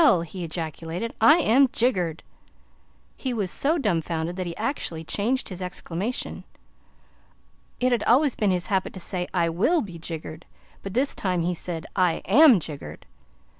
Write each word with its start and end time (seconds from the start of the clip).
he 0.25 0.43
ejaculated, 0.43 1.13
"I 1.21 1.37
am 1.41 1.67
jiggered!" 1.71 2.23
He 3.15 3.35
was 3.35 3.51
so 3.51 3.77
dumfounded 3.77 4.35
that 4.37 4.47
he 4.47 4.57
actually 4.57 5.03
changed 5.03 5.49
his 5.49 5.61
exclamation. 5.61 6.43
It 7.79 7.91
had 7.91 8.01
always 8.05 8.33
been 8.33 8.49
his 8.49 8.65
habit 8.65 8.93
to 8.93 8.99
say, 8.99 9.27
"I 9.31 9.47
WILL 9.49 9.81
be 9.83 9.99
jiggered," 9.99 10.47
but 10.81 10.95
this 10.95 11.13
time 11.13 11.43
he 11.43 11.53
said, 11.53 11.85
"I 11.95 12.23
AM 12.25 12.59
jiggered." 12.59 13.05